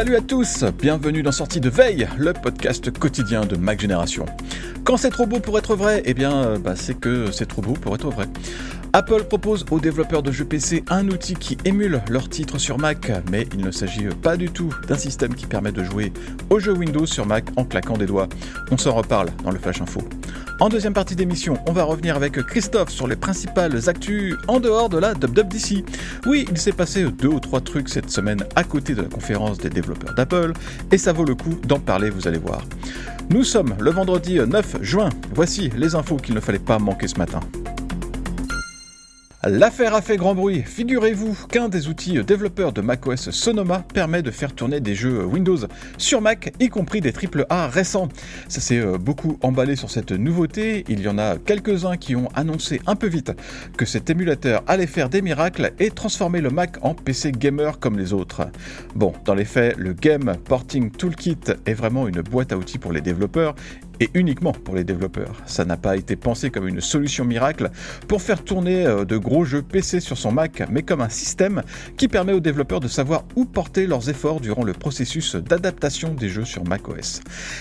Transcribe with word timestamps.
Salut 0.00 0.16
à 0.16 0.22
tous, 0.22 0.64
bienvenue 0.78 1.22
dans 1.22 1.30
Sortie 1.30 1.60
de 1.60 1.68
Veille, 1.68 2.08
le 2.16 2.32
podcast 2.32 2.90
quotidien 2.90 3.42
de 3.42 3.58
Mac 3.58 3.78
Génération. 3.78 4.24
Quand 4.82 4.96
c'est 4.96 5.10
trop 5.10 5.26
beau 5.26 5.40
pour 5.40 5.58
être 5.58 5.76
vrai, 5.76 6.00
eh 6.06 6.14
bien 6.14 6.32
euh, 6.32 6.58
bah, 6.58 6.72
c'est 6.74 6.98
que 6.98 7.30
c'est 7.30 7.44
trop 7.44 7.60
beau 7.60 7.74
pour 7.74 7.94
être 7.94 8.08
vrai. 8.08 8.24
Apple 8.92 9.22
propose 9.22 9.64
aux 9.70 9.78
développeurs 9.78 10.22
de 10.22 10.32
jeux 10.32 10.44
PC 10.44 10.82
un 10.88 11.08
outil 11.08 11.34
qui 11.34 11.56
émule 11.64 12.02
leurs 12.08 12.28
titres 12.28 12.58
sur 12.58 12.76
Mac, 12.76 13.12
mais 13.30 13.46
il 13.54 13.60
ne 13.60 13.70
s'agit 13.70 14.08
pas 14.20 14.36
du 14.36 14.50
tout 14.50 14.74
d'un 14.88 14.96
système 14.96 15.32
qui 15.34 15.46
permet 15.46 15.70
de 15.70 15.84
jouer 15.84 16.12
aux 16.50 16.58
jeux 16.58 16.72
Windows 16.72 17.06
sur 17.06 17.24
Mac 17.24 17.44
en 17.56 17.64
claquant 17.64 17.96
des 17.96 18.06
doigts. 18.06 18.28
On 18.72 18.76
s'en 18.76 18.92
reparle 18.92 19.28
dans 19.44 19.52
le 19.52 19.58
Flash 19.60 19.80
Info. 19.80 20.00
En 20.58 20.68
deuxième 20.68 20.92
partie 20.92 21.14
d'émission, 21.14 21.56
on 21.68 21.72
va 21.72 21.84
revenir 21.84 22.16
avec 22.16 22.32
Christophe 22.42 22.90
sur 22.90 23.06
les 23.06 23.14
principales 23.14 23.88
actus 23.88 24.34
en 24.48 24.58
dehors 24.58 24.88
de 24.88 24.98
la 24.98 25.12
WWDC. 25.12 25.84
Oui, 26.26 26.46
il 26.50 26.58
s'est 26.58 26.72
passé 26.72 27.04
deux 27.04 27.28
ou 27.28 27.38
trois 27.38 27.60
trucs 27.60 27.88
cette 27.88 28.10
semaine 28.10 28.44
à 28.56 28.64
côté 28.64 28.94
de 28.94 29.02
la 29.02 29.08
conférence 29.08 29.58
des 29.58 29.70
développeurs 29.70 30.14
d'Apple, 30.14 30.52
et 30.90 30.98
ça 30.98 31.12
vaut 31.12 31.24
le 31.24 31.36
coup 31.36 31.54
d'en 31.64 31.78
parler, 31.78 32.10
vous 32.10 32.26
allez 32.26 32.38
voir. 32.38 32.62
Nous 33.30 33.44
sommes 33.44 33.76
le 33.78 33.92
vendredi 33.92 34.40
9 34.40 34.82
juin. 34.82 35.10
Voici 35.32 35.70
les 35.76 35.94
infos 35.94 36.16
qu'il 36.16 36.34
ne 36.34 36.40
fallait 36.40 36.58
pas 36.58 36.80
manquer 36.80 37.06
ce 37.06 37.16
matin. 37.16 37.38
L'affaire 39.42 39.94
a 39.94 40.02
fait 40.02 40.18
grand 40.18 40.34
bruit. 40.34 40.62
Figurez-vous 40.62 41.46
qu'un 41.46 41.70
des 41.70 41.88
outils 41.88 42.22
développeurs 42.22 42.74
de 42.74 42.82
macOS 42.82 43.30
Sonoma 43.30 43.82
permet 43.94 44.20
de 44.20 44.30
faire 44.30 44.54
tourner 44.54 44.80
des 44.80 44.94
jeux 44.94 45.24
Windows 45.24 45.56
sur 45.96 46.20
Mac, 46.20 46.52
y 46.60 46.68
compris 46.68 47.00
des 47.00 47.10
AAA 47.10 47.68
récents. 47.68 48.08
Ça 48.48 48.60
s'est 48.60 48.76
euh, 48.76 48.98
beaucoup 48.98 49.38
emballé 49.40 49.76
sur 49.76 49.88
cette 49.88 50.12
nouveauté. 50.12 50.84
Il 50.88 51.00
y 51.00 51.08
en 51.08 51.16
a 51.16 51.38
quelques-uns 51.38 51.96
qui 51.96 52.16
ont 52.16 52.28
annoncé 52.34 52.82
un 52.86 52.96
peu 52.96 53.06
vite 53.06 53.32
que 53.78 53.86
cet 53.86 54.10
émulateur 54.10 54.62
allait 54.66 54.86
faire 54.86 55.08
des 55.08 55.22
miracles 55.22 55.72
et 55.78 55.90
transformer 55.90 56.42
le 56.42 56.50
Mac 56.50 56.76
en 56.82 56.92
PC 56.92 57.32
gamer 57.32 57.78
comme 57.78 57.98
les 57.98 58.12
autres. 58.12 58.46
Bon, 58.94 59.14
dans 59.24 59.34
les 59.34 59.46
faits, 59.46 59.78
le 59.78 59.94
Game 59.94 60.36
Porting 60.44 60.90
Toolkit 60.90 61.38
est 61.64 61.72
vraiment 61.72 62.06
une 62.06 62.20
boîte 62.20 62.52
à 62.52 62.58
outils 62.58 62.78
pour 62.78 62.92
les 62.92 63.00
développeurs 63.00 63.54
et 64.00 64.10
uniquement 64.14 64.52
pour 64.52 64.74
les 64.74 64.84
développeurs. 64.84 65.34
Ça 65.46 65.64
n'a 65.64 65.76
pas 65.76 65.96
été 65.96 66.16
pensé 66.16 66.50
comme 66.50 66.66
une 66.66 66.80
solution 66.80 67.24
miracle 67.24 67.70
pour 68.08 68.22
faire 68.22 68.42
tourner 68.42 68.86
euh, 68.86 69.04
de 69.04 69.16
gros 69.16 69.44
jeux 69.44 69.62
PC 69.62 70.00
sur 70.00 70.18
son 70.18 70.32
Mac, 70.32 70.62
mais 70.70 70.82
comme 70.82 71.02
un 71.02 71.08
système 71.08 71.62
qui 71.96 72.08
permet 72.08 72.32
aux 72.32 72.40
développeurs 72.40 72.80
de 72.80 72.88
savoir 72.88 73.24
où 73.36 73.44
porter 73.44 73.86
leurs 73.86 74.08
efforts 74.08 74.40
durant 74.40 74.64
le 74.64 74.72
processus 74.72 75.36
d'adaptation 75.36 76.14
des 76.14 76.28
jeux 76.28 76.44
sur 76.44 76.64
macOS. 76.66 77.20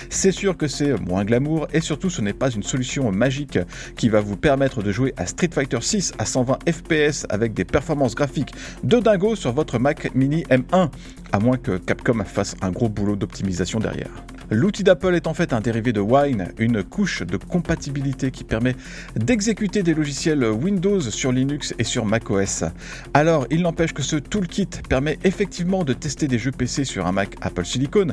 C'est 0.10 0.32
sûr 0.32 0.58
que 0.58 0.68
c'est 0.68 1.00
moins 1.02 1.26
glamour 1.26 1.68
et 1.74 1.82
surtout 1.82 2.10
ce 2.10 2.22
n'est 2.22 2.34
pas 2.34 2.50
une 2.50 2.64
solution 2.64 3.12
magique 3.12 3.60
qui 3.98 4.10
va 4.10 4.22
vous 4.22 4.38
permettre 4.38 4.82
de 4.82 4.92
jouer 4.92 5.14
à 5.18 5.26
Street 5.26 5.50
Fighter 5.54 5.80
6 5.82 6.14
à 6.18 6.26
120 6.26 6.60
FPS 6.72 7.26
avec 7.30 7.54
des 7.54 7.66
performances 7.66 8.16
graphiques 8.16 8.54
de 8.84 9.00
dingo 9.00 9.36
sur 9.36 9.52
votre 9.52 9.80
Mac 9.80 10.14
mini 10.16 10.44
M1, 10.44 10.90
à 11.32 11.40
moins 11.40 11.58
que 11.58 11.78
Capcom 11.78 12.24
fasse 12.24 12.56
un 12.62 12.72
gros 12.72 12.90
boulot 12.90 13.16
d'optimisation 13.16 13.80
derrière. 13.80 14.10
L'outil 14.52 14.84
d'Apple 14.84 15.14
est 15.14 15.28
en 15.28 15.34
fait 15.36 15.54
un 15.54 15.62
dérivé 15.62 15.94
de 15.94 16.00
Wine, 16.00 16.52
une 16.58 16.84
couche 16.84 17.22
de 17.22 17.38
compatibilité 17.38 18.32
qui 18.32 18.44
permet 18.44 18.76
d'exécuter 19.16 19.84
des 19.84 19.94
logiciels 19.94 20.44
Windows 20.44 21.02
sur 21.02 21.32
Linux 21.32 21.76
et 21.78 21.84
sur 21.84 22.06
macOS. 22.06 22.64
Alors, 23.14 23.46
il 23.52 23.62
n'empêche 23.62 23.94
que 23.94 24.02
ce 24.02 24.16
toolkit 24.16 24.70
permet 24.90 25.20
effectivement 25.24 25.84
de 25.84 25.94
tester 25.94 26.28
des 26.28 26.40
jeux 26.40 26.52
PC 26.52 26.84
sur 26.84 27.06
un 27.06 27.12
Mac 27.12 27.36
Apple 27.42 27.66
Silicon, 27.66 28.08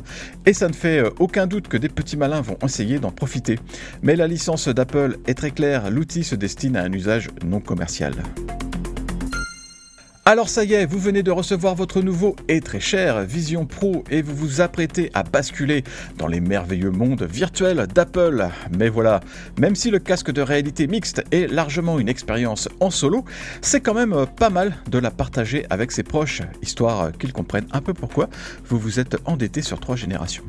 et 0.45 0.53
ça 0.53 0.67
ne 0.67 0.73
fait 0.73 0.99
euh, 0.99 1.09
aucun 1.19 1.47
doute 1.47 1.67
que 1.67 1.77
des 1.77 1.89
petits 1.89 2.17
malins 2.17 2.41
vont 2.41 2.57
essayer 2.63 2.99
d'en 2.99 3.11
profiter. 3.11 3.57
Mais 4.03 4.15
la 4.15 4.27
licence 4.27 4.67
d'Apple 4.67 5.17
est 5.25 5.33
très 5.33 5.51
claire, 5.51 5.89
l'outil 5.89 6.23
se 6.23 6.35
destine 6.35 6.75
à 6.75 6.83
un 6.83 6.91
usage 6.91 7.29
non 7.43 7.59
commercial. 7.59 8.13
Alors 10.29 10.49
ça 10.49 10.65
y 10.65 10.73
est, 10.73 10.85
vous 10.85 10.99
venez 10.99 11.23
de 11.23 11.31
recevoir 11.31 11.73
votre 11.73 12.01
nouveau 12.01 12.35
et 12.49 12.59
très 12.59 12.81
cher 12.81 13.21
Vision 13.23 13.65
Pro 13.65 14.03
et 14.11 14.21
vous 14.21 14.35
vous 14.35 14.59
apprêtez 14.59 15.09
à 15.13 15.23
basculer 15.23 15.85
dans 16.17 16.27
les 16.27 16.41
merveilleux 16.41 16.91
mondes 16.91 17.23
virtuels 17.23 17.87
d'Apple. 17.87 18.49
Mais 18.77 18.89
voilà, 18.89 19.21
même 19.57 19.73
si 19.73 19.89
le 19.89 19.99
casque 19.99 20.31
de 20.31 20.41
réalité 20.41 20.85
mixte 20.85 21.23
est 21.31 21.49
largement 21.49 21.97
une 21.97 22.09
expérience 22.09 22.67
en 22.81 22.89
solo, 22.89 23.23
c'est 23.61 23.79
quand 23.79 23.93
même 23.93 24.25
pas 24.37 24.49
mal 24.49 24.75
de 24.91 24.97
la 24.97 25.11
partager 25.11 25.65
avec 25.69 25.93
ses 25.93 26.03
proches, 26.03 26.41
histoire 26.61 27.13
qu'ils 27.13 27.31
comprennent 27.31 27.69
un 27.71 27.79
peu 27.79 27.93
pourquoi 27.93 28.27
vous 28.65 28.77
vous 28.77 28.99
êtes 28.99 29.15
endetté 29.23 29.61
sur 29.61 29.79
trois 29.79 29.95
générations. 29.95 30.43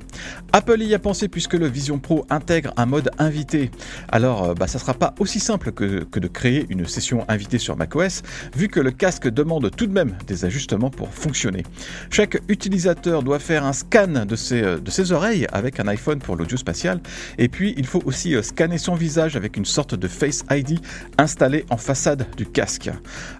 Apple 0.52 0.82
y 0.82 0.92
a 0.92 0.98
pensé 0.98 1.28
puisque 1.28 1.54
le 1.54 1.68
Vision 1.68 2.00
Pro 2.00 2.26
intègre 2.30 2.72
un 2.76 2.86
mode 2.86 3.12
invité. 3.20 3.70
Alors 4.08 4.56
bah, 4.56 4.66
ça 4.66 4.80
sera 4.80 4.94
pas 4.94 5.14
aussi 5.20 5.38
simple 5.38 5.70
que, 5.70 6.02
que 6.02 6.18
de 6.18 6.26
créer 6.26 6.66
une 6.68 6.84
session 6.84 7.24
invitée 7.28 7.58
sur 7.58 7.76
macOS, 7.76 8.22
vu 8.56 8.66
que 8.66 8.80
le 8.80 8.90
casque 8.90 9.28
demande 9.28 9.67
tout 9.70 9.86
de 9.86 9.92
même 9.92 10.16
des 10.26 10.44
ajustements 10.44 10.90
pour 10.90 11.08
fonctionner. 11.12 11.64
Chaque 12.10 12.40
utilisateur 12.48 13.22
doit 13.22 13.38
faire 13.38 13.64
un 13.64 13.72
scan 13.72 14.26
de 14.26 14.36
ses, 14.36 14.62
euh, 14.62 15.12
oreilles 15.12 15.46
avec 15.52 15.80
un 15.80 15.88
iPhone 15.88 16.18
pour 16.18 16.36
l'audio 16.36 16.56
spatial, 16.56 17.00
et 17.38 17.48
puis 17.48 17.74
il 17.76 17.86
faut 17.86 18.02
aussi 18.04 18.34
euh, 18.34 18.42
scanner 18.42 18.78
son 18.78 18.94
visage 18.94 19.36
avec 19.36 19.56
une 19.56 19.64
sorte 19.64 19.94
de 19.94 20.08
Face 20.08 20.44
ID 20.50 20.80
installée 21.18 21.64
en 21.70 21.76
façade 21.76 22.26
du 22.36 22.46
casque. 22.46 22.90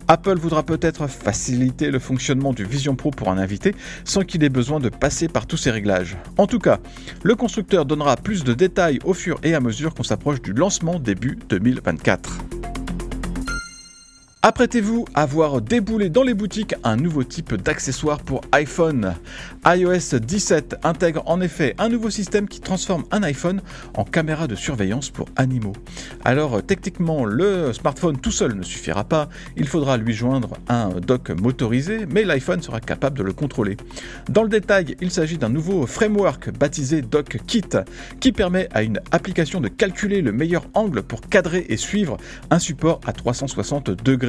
Apple 0.06 0.38
voudra 0.38 0.62
peut-être 0.62 1.06
faciliter 1.06 1.91
le 1.91 1.99
fonctionnement 1.99 2.53
du 2.53 2.64
Vision 2.64 2.97
Pro 2.97 3.11
pour 3.11 3.31
un 3.31 3.38
invité 3.38 3.75
sans 4.05 4.23
qu'il 4.23 4.43
ait 4.44 4.49
besoin 4.49 4.81
de 4.81 4.88
passer 4.88 5.29
par 5.29 5.47
tous 5.47 5.56
ces 5.56 5.70
réglages. 5.70 6.17
En 6.37 6.47
tout 6.47 6.58
cas, 6.58 6.79
le 7.23 7.35
constructeur 7.35 7.85
donnera 7.85 8.17
plus 8.17 8.44
de 8.44 8.55
détails 8.55 8.99
au 9.05 9.14
fur 9.14 9.38
et 9.43 9.55
à 9.55 9.61
mesure 9.61 9.94
qu'on 9.94 10.03
s'approche 10.03 10.41
du 10.43 10.53
lancement 10.53 10.99
début 10.99 11.38
2024. 11.49 12.57
Apprêtez-vous 14.40 15.05
à 15.14 15.26
voir 15.26 15.61
débouler 15.61 16.11
dans 16.11 16.23
les 16.23 16.32
boutiques 16.32 16.76
un 16.85 16.94
nouveau 16.94 17.25
type 17.25 17.55
d'accessoire 17.55 18.20
pour 18.20 18.43
iPhone. 18.52 19.17
iOS 19.67 20.20
17 20.20 20.76
intègre 20.85 21.25
en 21.26 21.40
effet 21.40 21.75
un 21.79 21.88
nouveau 21.88 22.08
système 22.08 22.46
qui 22.46 22.61
transforme 22.61 23.02
un 23.11 23.25
iPhone 23.25 23.61
en 23.94 24.05
caméra 24.05 24.46
de 24.46 24.55
surveillance 24.55 25.11
pour 25.11 25.26
animaux. 25.35 25.73
Alors 26.25 26.62
techniquement, 26.62 27.25
le 27.25 27.73
smartphone 27.73 28.17
tout 28.17 28.31
seul 28.31 28.55
ne 28.55 28.62
suffira 28.62 29.02
pas, 29.02 29.29
il 29.56 29.67
faudra 29.67 29.96
lui 29.96 30.14
joindre 30.14 30.50
un 30.69 30.91
dock 30.91 31.31
motorisé, 31.31 32.06
mais 32.08 32.23
l'iPhone 32.23 32.62
sera 32.62 32.79
capable 32.79 33.19
de 33.19 33.25
le 33.25 33.32
contrôler. 33.32 33.76
Dans 34.31 34.44
le 34.44 34.49
détail, 34.49 34.96
il 35.00 35.11
s'agit 35.11 35.38
d'un 35.38 35.49
nouveau 35.49 35.84
framework 35.84 36.56
baptisé 36.56 37.02
Dock 37.02 37.38
Kit 37.49 37.70
qui 38.20 38.31
permet 38.31 38.69
à 38.73 38.84
une 38.84 39.00
application 39.11 39.61
de 39.61 39.67
calculer 39.67 40.23
le 40.23 40.31
meilleur 40.31 40.64
angle 40.75 41.02
pour 41.02 41.23
cadrer 41.23 41.67
et 41.69 41.76
suivre 41.76 42.19
un 42.50 42.61
support 42.61 43.00
à 43.05 43.12
360 43.12 43.91
degrés 43.91 44.28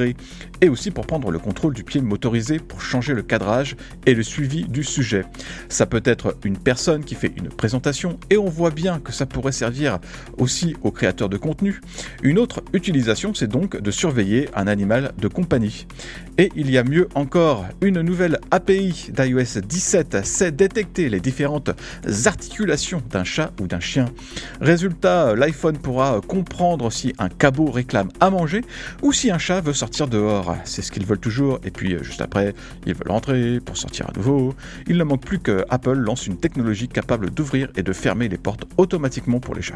et 0.60 0.68
aussi 0.68 0.90
pour 0.90 1.06
prendre 1.06 1.30
le 1.30 1.38
contrôle 1.38 1.74
du 1.74 1.84
pied 1.84 2.00
motorisé 2.00 2.58
pour 2.58 2.82
changer 2.82 3.14
le 3.14 3.22
cadrage 3.22 3.76
et 4.06 4.14
le 4.14 4.22
suivi 4.22 4.64
du 4.64 4.84
sujet. 4.84 5.24
Ça 5.68 5.86
peut 5.86 6.02
être 6.04 6.36
une 6.44 6.58
personne 6.58 7.04
qui 7.04 7.14
fait 7.14 7.32
une 7.36 7.48
présentation 7.48 8.18
et 8.30 8.38
on 8.38 8.48
voit 8.48 8.70
bien 8.70 8.98
que 8.98 9.12
ça 9.12 9.26
pourrait 9.26 9.52
servir 9.52 9.98
aussi 10.38 10.76
aux 10.82 10.90
créateurs 10.90 11.28
de 11.28 11.36
contenu. 11.36 11.80
Une 12.22 12.38
autre 12.38 12.62
utilisation, 12.72 13.34
c'est 13.34 13.46
donc 13.46 13.80
de 13.80 13.90
surveiller 13.90 14.48
un 14.54 14.66
animal 14.66 15.12
de 15.18 15.28
compagnie. 15.28 15.86
Et 16.38 16.50
il 16.56 16.70
y 16.70 16.78
a 16.78 16.84
mieux 16.84 17.08
encore, 17.14 17.66
une 17.82 18.00
nouvelle 18.00 18.38
API 18.50 19.10
d'iOS 19.10 19.60
17 19.60 20.24
sait 20.24 20.52
détecter 20.52 21.08
les 21.08 21.20
différentes 21.20 21.70
articulations 22.24 23.02
d'un 23.10 23.24
chat 23.24 23.52
ou 23.60 23.66
d'un 23.66 23.80
chien. 23.80 24.06
Résultat, 24.60 25.34
l'iPhone 25.34 25.76
pourra 25.76 26.20
comprendre 26.26 26.90
si 26.90 27.14
un 27.18 27.28
cabot 27.28 27.70
réclame 27.70 28.08
à 28.20 28.30
manger 28.30 28.62
ou 29.02 29.12
si 29.12 29.30
un 29.30 29.38
chat 29.38 29.60
veut 29.60 29.72
sortir 29.72 29.89
dehors. 30.08 30.56
C'est 30.64 30.82
ce 30.82 30.92
qu'ils 30.92 31.06
veulent 31.06 31.18
toujours. 31.18 31.60
Et 31.64 31.70
puis, 31.70 31.94
euh, 31.94 32.02
juste 32.02 32.20
après, 32.20 32.54
ils 32.86 32.94
veulent 32.94 33.10
rentrer 33.10 33.60
pour 33.60 33.76
sortir 33.76 34.08
à 34.08 34.12
nouveau. 34.16 34.54
Il 34.86 34.96
ne 34.96 35.04
manque 35.04 35.24
plus 35.24 35.38
que 35.38 35.64
Apple 35.68 35.94
lance 35.94 36.26
une 36.26 36.36
technologie 36.36 36.88
capable 36.88 37.30
d'ouvrir 37.30 37.68
et 37.76 37.82
de 37.82 37.92
fermer 37.92 38.28
les 38.28 38.38
portes 38.38 38.64
automatiquement 38.76 39.40
pour 39.40 39.54
les 39.54 39.62
chats 39.62 39.74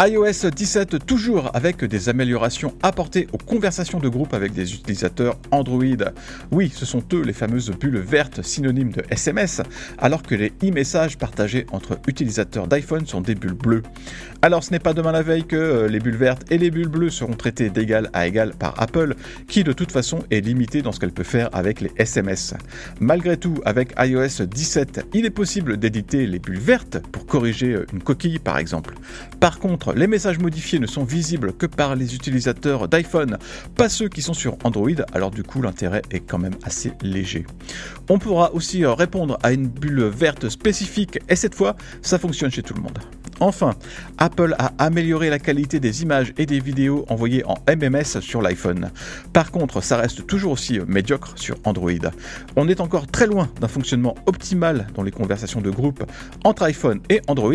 iOS 0.00 0.50
17 0.54 1.06
toujours 1.06 1.50
avec 1.54 1.84
des 1.84 2.08
améliorations 2.08 2.72
apportées 2.84 3.26
aux 3.32 3.36
conversations 3.36 3.98
de 3.98 4.08
groupe 4.08 4.32
avec 4.32 4.52
des 4.52 4.72
utilisateurs 4.72 5.36
Android. 5.50 5.82
Oui, 6.52 6.70
ce 6.72 6.86
sont 6.86 7.02
eux 7.14 7.22
les 7.22 7.32
fameuses 7.32 7.72
bulles 7.72 7.98
vertes 7.98 8.42
synonymes 8.42 8.92
de 8.92 9.02
SMS, 9.10 9.60
alors 9.98 10.22
que 10.22 10.36
les 10.36 10.52
e-messages 10.62 11.18
partagés 11.18 11.66
entre 11.72 11.98
utilisateurs 12.06 12.68
d'iPhone 12.68 13.06
sont 13.06 13.20
des 13.20 13.34
bulles 13.34 13.54
bleues. 13.54 13.82
Alors 14.40 14.62
ce 14.62 14.70
n'est 14.70 14.78
pas 14.78 14.94
demain 14.94 15.10
la 15.10 15.22
veille 15.22 15.44
que 15.44 15.56
euh, 15.56 15.88
les 15.88 15.98
bulles 15.98 16.14
vertes 16.14 16.44
et 16.52 16.58
les 16.58 16.70
bulles 16.70 16.86
bleues 16.86 17.10
seront 17.10 17.34
traitées 17.34 17.68
d'égal 17.68 18.08
à 18.12 18.28
égal 18.28 18.52
par 18.56 18.80
Apple, 18.80 19.16
qui 19.48 19.64
de 19.64 19.72
toute 19.72 19.90
façon 19.90 20.20
est 20.30 20.40
limité 20.40 20.80
dans 20.80 20.92
ce 20.92 21.00
qu'elle 21.00 21.10
peut 21.10 21.24
faire 21.24 21.48
avec 21.52 21.80
les 21.80 21.90
SMS. 21.96 22.54
Malgré 23.00 23.36
tout, 23.36 23.60
avec 23.64 23.94
iOS 23.98 24.44
17, 24.46 25.08
il 25.12 25.26
est 25.26 25.30
possible 25.30 25.76
d'éditer 25.76 26.24
les 26.28 26.38
bulles 26.38 26.60
vertes 26.60 27.00
pour 27.10 27.26
corriger 27.26 27.72
euh, 27.72 27.86
une 27.92 28.00
coquille 28.00 28.38
par 28.38 28.58
exemple. 28.58 28.94
Par 29.40 29.58
contre, 29.58 29.87
les 29.94 30.06
messages 30.06 30.38
modifiés 30.38 30.78
ne 30.78 30.86
sont 30.86 31.04
visibles 31.04 31.52
que 31.52 31.66
par 31.66 31.96
les 31.96 32.14
utilisateurs 32.14 32.88
d'iPhone, 32.88 33.38
pas 33.76 33.88
ceux 33.88 34.08
qui 34.08 34.22
sont 34.22 34.34
sur 34.34 34.56
Android, 34.64 34.90
alors 35.12 35.30
du 35.30 35.42
coup 35.42 35.62
l'intérêt 35.62 36.02
est 36.10 36.20
quand 36.20 36.38
même 36.38 36.56
assez 36.62 36.92
léger. 37.02 37.46
On 38.08 38.18
pourra 38.18 38.52
aussi 38.54 38.84
répondre 38.86 39.38
à 39.42 39.52
une 39.52 39.68
bulle 39.68 40.04
verte 40.04 40.48
spécifique 40.48 41.18
et 41.28 41.36
cette 41.36 41.54
fois, 41.54 41.76
ça 42.02 42.18
fonctionne 42.18 42.50
chez 42.50 42.62
tout 42.62 42.74
le 42.74 42.80
monde. 42.80 42.98
Enfin, 43.40 43.74
Apple 44.18 44.54
a 44.58 44.72
amélioré 44.78 45.30
la 45.30 45.38
qualité 45.38 45.80
des 45.80 46.02
images 46.02 46.32
et 46.38 46.46
des 46.46 46.60
vidéos 46.60 47.04
envoyées 47.08 47.44
en 47.46 47.54
MMS 47.68 48.20
sur 48.20 48.42
l'iPhone. 48.42 48.90
Par 49.32 49.50
contre, 49.50 49.80
ça 49.82 49.96
reste 49.96 50.26
toujours 50.26 50.52
aussi 50.52 50.80
médiocre 50.86 51.32
sur 51.36 51.56
Android. 51.64 51.92
On 52.56 52.68
est 52.68 52.80
encore 52.80 53.06
très 53.06 53.26
loin 53.26 53.48
d'un 53.60 53.68
fonctionnement 53.68 54.14
optimal 54.26 54.88
dans 54.94 55.02
les 55.02 55.12
conversations 55.12 55.60
de 55.60 55.70
groupe 55.70 56.04
entre 56.44 56.62
iPhone 56.64 57.00
et 57.08 57.20
Android, 57.28 57.52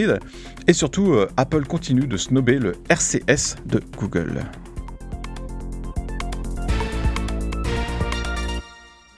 et 0.67 0.73
surtout, 0.73 1.13
euh, 1.13 1.27
Apple 1.37 1.65
continue 1.65 2.07
de 2.07 2.17
snober 2.17 2.59
le 2.59 2.73
RCS 2.89 3.57
de 3.65 3.81
Google. 3.97 4.43